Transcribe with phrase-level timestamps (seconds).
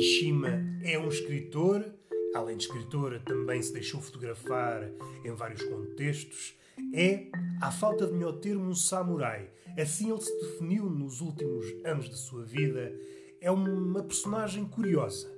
[0.00, 0.48] Mishima
[0.82, 1.84] é um escritor,
[2.34, 4.90] além de escritor, também se deixou fotografar
[5.22, 6.54] em vários contextos.
[6.94, 7.26] É,
[7.60, 9.50] à falta de melhor termo, um samurai.
[9.78, 12.98] Assim ele se definiu nos últimos anos da sua vida.
[13.42, 15.30] É uma personagem curiosa,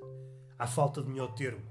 [0.57, 1.63] à falta de melhor termo.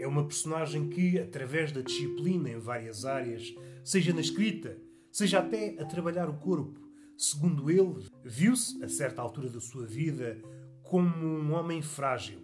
[0.00, 3.54] É uma personagem que, através da disciplina em várias áreas,
[3.84, 4.76] seja na escrita,
[5.12, 6.80] seja até a trabalhar o corpo,
[7.16, 10.42] segundo ele, viu-se, a certa altura da sua vida,
[10.84, 12.38] como um homem frágil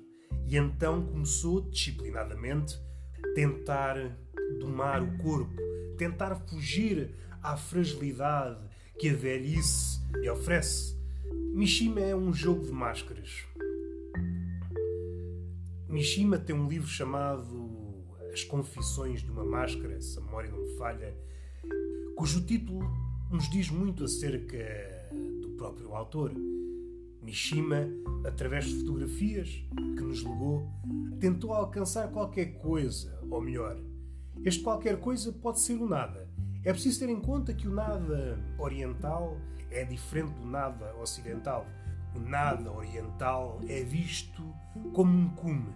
[0.47, 2.77] e então começou disciplinadamente
[3.35, 3.97] tentar
[4.59, 5.55] domar o corpo,
[5.97, 8.59] tentar fugir à fragilidade
[8.99, 10.99] que a velhice lhe oferece.
[11.55, 13.47] Mishima é um jogo de máscaras.
[15.89, 20.77] Mishima tem um livro chamado As Confissões de uma Máscara, se a memória não me
[20.77, 21.17] falha,
[22.17, 22.89] cujo título
[23.31, 24.59] nos diz muito acerca
[25.41, 26.33] do próprio autor.
[27.23, 27.89] Mishima,
[28.27, 29.65] através de fotografias
[29.97, 30.69] que nos legou,
[31.21, 33.79] tentou alcançar qualquer coisa, ou melhor,
[34.45, 36.29] este qualquer coisa pode ser o nada.
[36.65, 39.37] É preciso ter em conta que o nada oriental
[39.71, 41.67] é diferente do nada ocidental.
[42.15, 44.43] O nada oriental é visto
[44.93, 45.75] como um cume.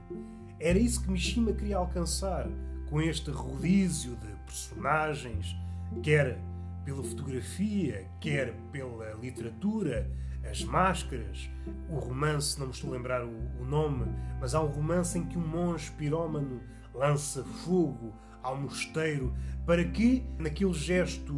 [0.59, 2.49] Era isso que Mishima queria alcançar
[2.89, 5.57] com este rodízio de personagens,
[6.03, 6.39] quer
[6.85, 10.11] pela fotografia, quer pela literatura,
[10.49, 11.49] as Máscaras,
[11.89, 14.07] o romance, não me estou a lembrar o, o nome,
[14.41, 16.61] mas há um romance em que um monge pirómano
[16.95, 19.35] lança fogo ao mosteiro
[19.67, 21.35] para que, naquele gesto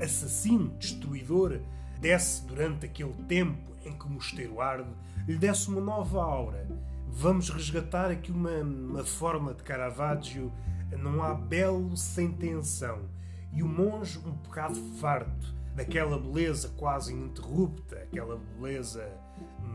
[0.00, 1.60] assassino, destruidor,
[2.00, 4.90] desse durante aquele tempo em que o mosteiro arde,
[5.26, 6.68] lhe desse uma nova aura.
[7.08, 10.52] Vamos resgatar aqui uma, uma forma de Caravaggio,
[10.98, 13.08] não há belo sem tensão.
[13.56, 19.10] E o monge, um bocado farto, daquela beleza quase ininterrupta, aquela beleza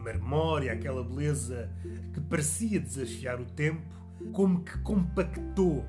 [0.04, 1.68] marmórea, aquela beleza
[2.14, 3.82] que parecia desafiar o tempo,
[4.32, 5.84] como que compactou,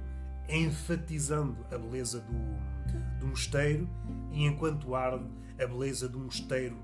[0.49, 3.87] enfatizando a beleza do, do mosteiro,
[4.33, 5.31] e enquanto arde,
[5.63, 6.79] a beleza do mosteiro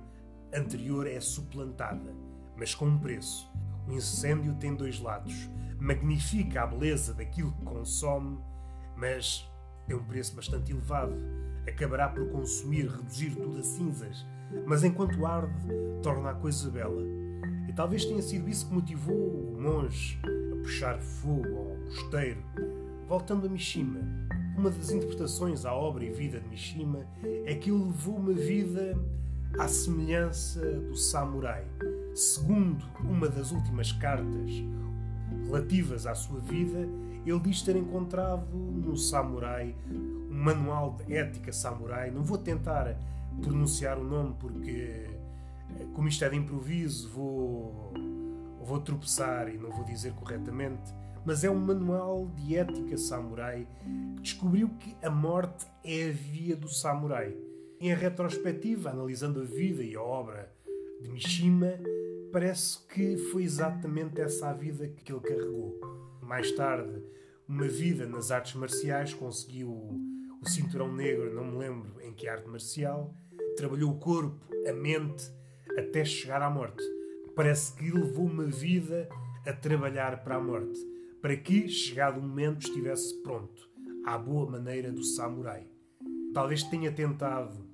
[0.54, 2.14] anterior é suplantada,
[2.54, 3.50] mas com um preço.
[3.86, 5.48] O incêndio tem dois lados.
[5.80, 8.38] Magnifica a beleza daquilo que consome,
[8.94, 9.48] mas
[9.88, 11.16] tem um preço bastante elevado
[11.66, 14.26] acabará por consumir, reduzir tudo a cinzas,
[14.66, 15.52] mas enquanto arde,
[16.02, 17.02] torna a coisa bela.
[17.68, 22.42] E talvez tenha sido isso que motivou o monge a puxar fogo ao mosteiro.
[23.06, 24.00] Voltando a Mishima,
[24.56, 27.06] uma das interpretações à obra e vida de Mishima
[27.44, 28.98] é que ele levou uma vida
[29.58, 31.64] à semelhança do samurai.
[32.14, 34.50] Segundo uma das últimas cartas
[35.44, 36.88] relativas à sua vida,
[37.28, 42.10] ele diz ter encontrado no samurai um manual de ética samurai.
[42.10, 42.96] Não vou tentar
[43.42, 45.08] pronunciar o nome porque,
[45.94, 47.92] como isto é de improviso, vou,
[48.62, 50.94] vou tropeçar e não vou dizer corretamente.
[51.24, 53.66] Mas é um manual de ética samurai
[54.16, 57.36] que descobriu que a morte é a via do samurai.
[57.80, 60.52] Em retrospectiva, analisando a vida e a obra
[61.00, 61.74] de Mishima,
[62.32, 65.80] parece que foi exatamente essa a vida que ele carregou.
[66.22, 67.02] Mais tarde,
[67.46, 72.48] uma vida nas artes marciais, conseguiu o cinturão negro, não me lembro em que arte
[72.48, 73.14] marcial,
[73.56, 75.24] trabalhou o corpo, a mente,
[75.76, 76.82] até chegar à morte.
[77.34, 79.08] Parece que levou uma vida
[79.46, 80.78] a trabalhar para a morte,
[81.22, 83.68] para que, chegado o momento, estivesse pronto,
[84.04, 85.66] à boa maneira do samurai.
[86.34, 87.66] Talvez tenha tentado,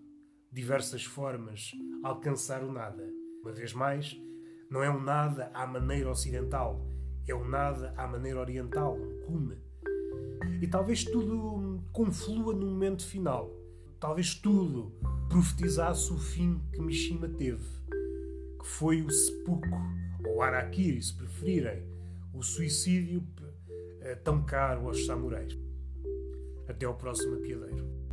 [0.53, 1.73] diversas formas,
[2.03, 3.05] alcançar o nada.
[3.43, 4.17] Uma vez mais,
[4.75, 6.85] não é um nada à maneira ocidental,
[7.29, 9.57] é um nada à maneira oriental, um cume.
[10.61, 13.49] E talvez tudo conflua no momento final.
[14.01, 14.93] Talvez tudo
[15.29, 17.65] profetizasse o fim que Mishima teve,
[18.59, 19.69] que foi o seppuku,
[20.27, 21.87] ou Arakiri, se preferirem,
[22.33, 23.23] o suicídio
[24.01, 25.57] eh, tão caro aos samurais.
[26.67, 28.04] Até ao próximo apiadeiro.